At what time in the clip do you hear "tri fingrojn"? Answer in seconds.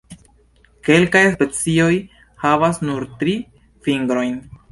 3.21-4.35